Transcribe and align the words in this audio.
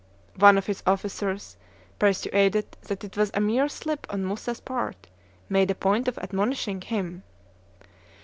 One 0.39 0.57
of 0.57 0.65
his 0.65 0.81
officers, 0.87 1.57
persuaded 1.99 2.75
that 2.87 3.03
it 3.03 3.15
was 3.15 3.29
a 3.35 3.39
mere 3.39 3.69
slip 3.69 4.07
on 4.09 4.25
Moussa's 4.25 4.59
part, 4.59 5.05
made 5.47 5.69
a 5.69 5.75
point 5.75 6.07
of 6.07 6.17
admonishing 6.17 6.81
him. 6.81 7.21